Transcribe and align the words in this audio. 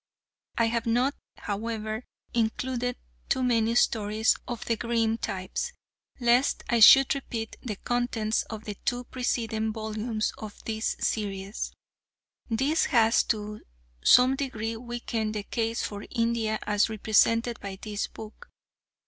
I 0.57 0.65
have 0.65 0.87
not, 0.87 1.13
however, 1.37 2.05
included 2.33 2.97
too 3.29 3.43
many 3.43 3.75
stories 3.75 4.35
of 4.47 4.65
the 4.65 4.75
Grimm 4.75 5.19
types, 5.19 5.73
lest 6.19 6.63
I 6.67 6.79
should 6.79 7.13
repeat 7.13 7.55
the 7.61 7.75
contents 7.75 8.41
of 8.49 8.63
the 8.65 8.73
two 8.83 9.03
preceding 9.03 9.71
volumes 9.71 10.33
of 10.39 10.59
this 10.63 10.95
series. 10.99 11.71
This 12.49 12.85
has 12.85 13.21
to 13.25 13.61
some 14.03 14.35
degree 14.35 14.75
weakened 14.75 15.35
the 15.35 15.43
case 15.43 15.83
for 15.83 16.07
India 16.09 16.57
as 16.63 16.89
represented 16.89 17.59
by 17.59 17.77
this 17.79 18.07
book. 18.07 18.49